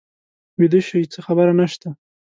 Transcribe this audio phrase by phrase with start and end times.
[0.59, 1.89] ویده شئ څه خبره نه شته.